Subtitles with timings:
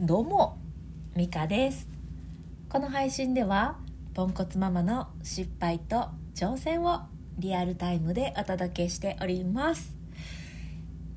[0.00, 0.56] どうも
[1.16, 1.88] ミカです。
[2.68, 3.78] この配信では
[4.14, 7.00] ポンコツママの失敗と挑戦を
[7.36, 9.96] リアルタイムでお届けしております。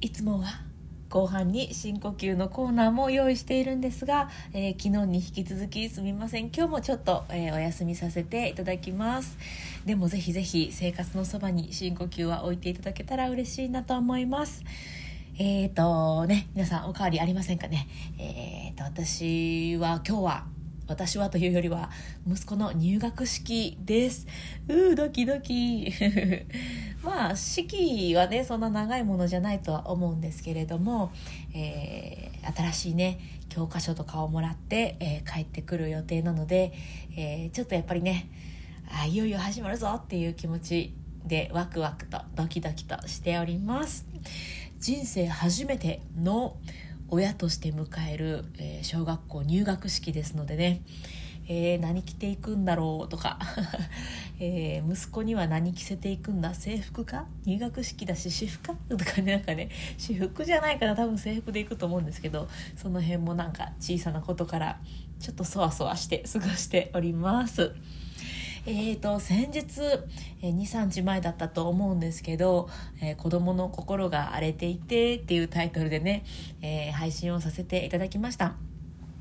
[0.02, 0.64] いつもは
[1.10, 6.50] 後半に深呼吸のコーナーも用意しているんですが、えー、昨日に引き続きすみません。
[6.50, 9.38] 今日もちょっと、えー、お休みさせていただきます。
[9.86, 14.64] でもぜひぜひ生活のそばに深呼吸は置いていただけたら嬉しいなと思います。
[15.40, 17.88] えーとね、皆さんおかわりありませんかね？
[18.20, 20.46] えーと、私は今日は、
[20.88, 21.90] 私はというよりは、
[22.28, 24.28] 息子の入学式です。
[24.68, 25.92] うー、ドキドキ。
[27.02, 31.12] まあ、式はね、そんな長いものじゃないとは思うんですけれども、
[31.54, 36.74] えー、新しいね、教科書とかをもらって、えー、帰ってくる予定なので、
[37.16, 38.30] えー、ちょっとやっぱりね、
[38.92, 40.94] あいよいよ始まるぞっていう気持ち
[41.26, 44.06] でワクワクとドキドキとしております。
[44.82, 46.58] 人生初めての
[47.08, 50.82] 親として迎える、え、小学校入学式ですのでね、
[51.48, 53.38] えー、何着ていくんだろうとか、
[54.42, 57.28] えー、息子には何着せていくんだ制服か？
[57.46, 58.76] 入学式だし私服か？
[58.90, 59.70] とかねなんかね
[60.00, 64.82] 私服じゃないから多分制服で行くと思うんですけどその辺もなんか小さなことから
[65.20, 67.76] ちょっとそわそわして過ごしております。
[68.64, 69.82] えーと、先日、
[70.44, 72.70] えー、23日前だったと思うんですけど
[73.02, 76.24] 「えー、子供の心が荒れていて」っていうタイトルでね、
[76.62, 78.56] えー、配信をさせていただきました。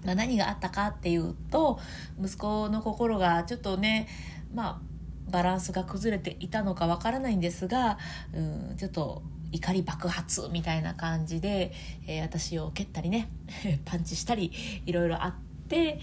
[0.05, 1.79] まあ、何があったかっていうと
[2.23, 4.09] 息子の心がちょっとね
[4.55, 7.99] まあバランスが崩れていたのかわからないんですが、
[8.35, 11.73] うん、ちょっと怒り爆発みたいな感じで、
[12.07, 13.29] えー、私を蹴ったりね
[13.85, 14.53] パンチしたり
[14.85, 15.35] いろいろあっ
[15.69, 16.01] て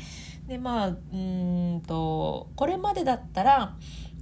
[0.48, 3.76] でまあうんとこれまでだったら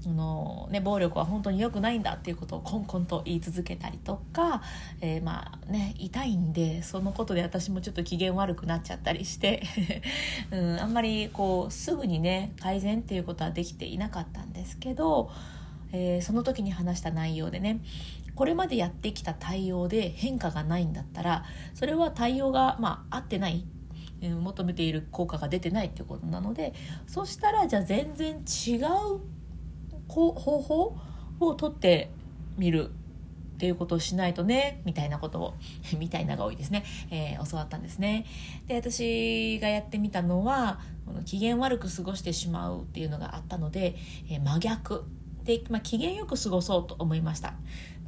[0.07, 4.61] あのね、暴力は本当に良くないんだっていうことをコンコンと言い続けたりとか、
[5.01, 9.63] えー、まあね痛いんでそのことで私もちょっと機嫌悪くなっちゃったりして、
[10.51, 15.31] うん、あんまりこうすぐにね改善っていうことはできていなかったんですけど、
[15.91, 17.79] えー、その時に話した内容でね
[18.35, 23.65] これまでやってきた対応で変化がないんだったらそれは対応が、まあ、合ってない
[24.29, 26.73] 求めている効果が出てないっていうことなので
[27.07, 29.19] そしたらじゃあ全然違う
[30.07, 30.97] 方法
[31.39, 32.11] をとって
[32.57, 32.91] みる
[33.55, 35.53] っていうことをしないとねみたいなことを
[35.97, 38.25] みたいなが多いですね、えー、教わったんですね。
[38.67, 43.95] で私がやってみたのはこの機嫌悪く過ごしてしまうっていうのがあったので、
[44.29, 45.05] えー、真逆。
[45.45, 47.53] で、まあ、機嫌よく過ごそうと思いました。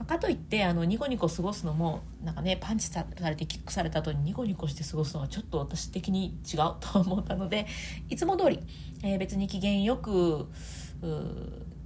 [0.06, 7.66] かといってあのニコニコ過ごすのもなんかねパンチされてキックされた後にニコニコして過ごすのはちょっと私的に違うと思ったので
[8.10, 8.60] いつも通り、
[9.04, 10.48] えー、別に機嫌よく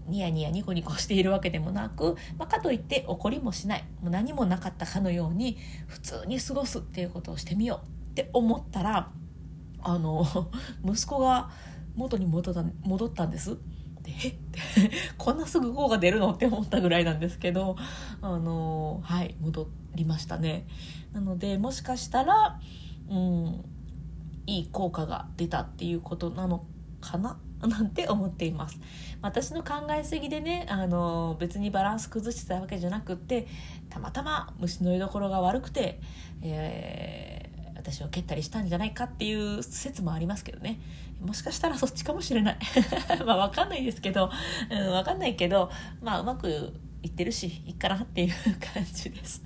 [0.07, 5.57] ニヤニヤニコニコしているわけでもなく、まあ、かといって怒りもしないもう何もなかったかのように
[5.87, 9.09] 普通に過ごすっていうことをしてみようって思ったら
[9.81, 10.25] あの
[10.85, 11.49] 息子が
[11.95, 13.57] 元に戻った戻ったんです。
[14.03, 14.31] でえっ？
[14.31, 14.59] て
[15.17, 17.75] こんなすぐ効果出るのって思ったぐらいなんですけど
[18.21, 20.65] あのはい戻りましたね。
[21.13, 22.59] なのでもしかしたら
[23.09, 23.65] うん
[24.47, 26.65] いい効果が出たっていうことなの
[26.99, 27.39] かな？
[27.61, 28.79] なんて思っています。
[29.21, 33.45] 私の考えすぎでねあの別にバランス崩してたわけじゃなくって
[33.89, 36.01] たまたま虫の居所が悪くて、
[36.41, 37.30] えー
[37.81, 40.79] 私を蹴ったりしたんじゃないかっていう説もありますけどね。
[41.19, 42.57] もしかしたらそっちかもしれない。
[43.25, 44.31] まあ分かんないですけど、
[44.69, 45.69] うん、分かんないけど
[46.01, 48.33] まあうまくいってるしいいかなっていう
[48.73, 49.43] 感じです。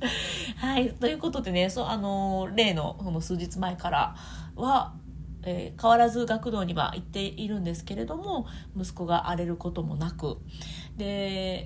[0.56, 0.90] はい。
[0.94, 4.16] ということでねそうあの例のその数日前から
[4.56, 4.94] は
[5.46, 8.46] えー、変わらず学童には行っているんですけれども
[8.76, 10.36] 息子が荒れることもなく。
[10.96, 11.04] で、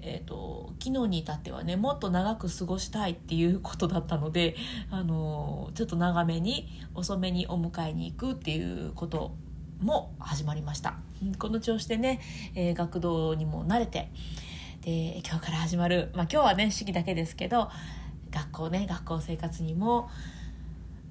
[0.03, 4.55] えーと、昨日に至ってはねもっと長く過ごしたいっていうことだったので、
[4.91, 9.35] あのー、ちょっと長めに遅めにお迎えに行くっていうこと
[9.81, 10.97] も始まりました。
[11.39, 12.21] この調子でね、
[12.55, 14.11] えー、学童にも慣れて
[14.83, 17.71] で今日から始まる、まあ、今日はね式だけですけど
[18.31, 20.09] 学校ね学校生活にも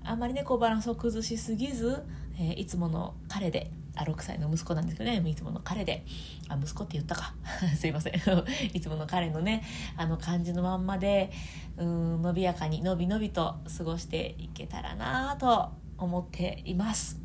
[0.04, 2.04] あまりねこうバランスを崩しすぎず
[2.40, 6.06] えー、いつもの彼であ6歳の息子なんですけどねいつもの彼で
[6.48, 7.34] あ息子って言ったか
[7.76, 8.14] すいません
[8.74, 9.62] いつもの彼のね
[9.98, 11.32] あの感じのまんまで
[11.76, 17.20] うん伸びやかにのびのびと過ごしていけたらなと思っています。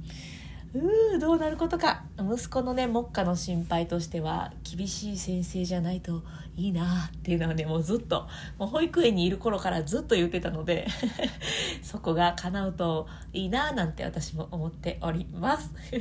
[0.74, 2.02] うーどうなることか。
[2.18, 6.24] 息子のね目下の心配としては厳しい先生じゃないと
[6.56, 8.26] いいなっていうのはねもうずっと
[8.58, 10.88] もう保育園にいる頃からずっと言ってたので
[11.82, 15.70] そこが叶うといいななんて私も思っております。
[15.92, 16.00] 今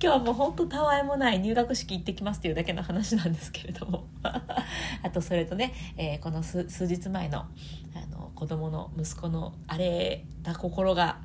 [0.00, 4.08] 日はもうほんとたわいもない入学式行ってきますっていうだけの話なんですけれども。
[4.24, 7.46] あとそれとね、えー、この数日前の
[7.94, 11.18] あの子供の息子の荒れた心が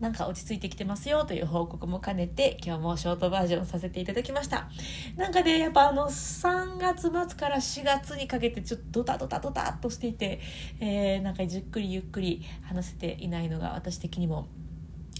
[0.00, 4.68] なんか落ち着いてきてますよという報告も兼ねて今日もショートバージョンさせていただきました。
[5.16, 10.40] なんかねやっぱあの3月末から4月にかけてちょっとドタドタドタっとしていて、
[10.80, 14.48] えー、なんかじっくりゆっくり話せていないのが私的にも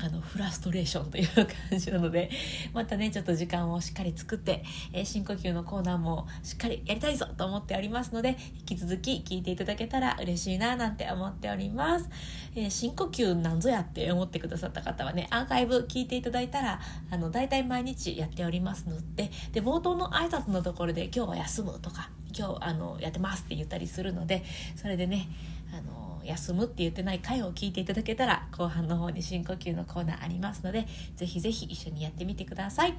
[0.02, 1.28] あのフラストレーションという
[1.70, 2.30] 感じなので
[2.72, 12.08] またねちょっと時間をしっかり作って、えー、深呼吸のコーナーもしっかりやりたいぞと思っておりますので引き続き聞いていただけたら嬉しいななんて思っております、
[12.54, 16.80] えー、深呼吸なんぞやって思ってくださった方はねアーカイブ聞いていただいたら
[17.10, 24.44] あの大体毎日やっておりますのでで冒頭の挨拶のところで「今日は休む」とか「今日あのやってます」って言ったりするので
[24.76, 25.28] それでね
[25.72, 30.86] あの休むって言ってない回を聞いていただけたら後半の方に深呼吸のコーナーありますので
[31.16, 32.94] ぜひぜひ一緒にやってみてください。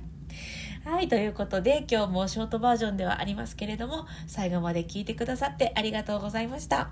[0.86, 6.90] はいということで今日もショートバージョンではありますけれども最後まで聞いてくださってありがとうございました。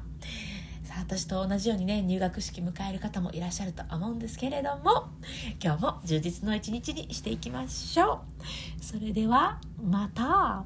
[0.83, 5.09] さあ私と同じようにね入学式迎える方もいらっしゃると思うんですけれども
[5.63, 8.21] 今日も充実の一日にしていきましょ
[8.81, 8.83] う。
[8.83, 10.65] それではまた